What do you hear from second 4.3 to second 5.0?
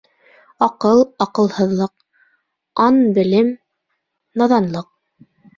наҙанлыҡ